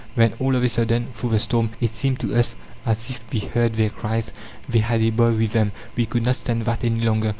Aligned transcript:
Then, 0.15 0.33
all 0.39 0.55
of 0.55 0.63
a 0.63 0.67
sudden, 0.67 1.09
through 1.13 1.29
the 1.29 1.37
storm, 1.37 1.69
it 1.79 1.93
seemed 1.93 2.19
to 2.21 2.35
us 2.35 2.55
as 2.87 3.11
if 3.11 3.21
we 3.31 3.37
heard 3.37 3.75
their 3.75 3.91
cries 3.91 4.33
they 4.67 4.79
had 4.79 4.99
a 4.99 5.11
boy 5.11 5.33
with 5.33 5.51
them. 5.51 5.73
We 5.95 6.07
could 6.07 6.23
not 6.25 6.37
stand 6.37 6.63
that 6.65 6.83
any 6.83 7.01
longer. 7.01 7.29